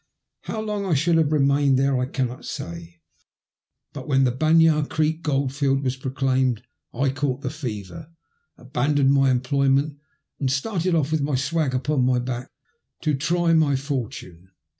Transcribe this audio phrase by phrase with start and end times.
[0.45, 3.03] How long I should have remained there I cannot say,
[3.93, 8.09] but when the Banyah Greek gold field was proclaimed, I caught the fever,
[8.57, 9.99] abandoned my employment,
[10.39, 12.49] and started oflf, with my swag upon my back,
[13.01, 14.49] to try my for tune.